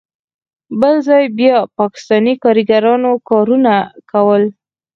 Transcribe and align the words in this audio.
بل 0.81 0.95
ځای 1.07 1.23
بیا 1.37 1.57
پاکستانی 1.79 2.33
کاریګرانو 2.43 3.11
کارونه 3.29 3.73
کول. 4.11 4.43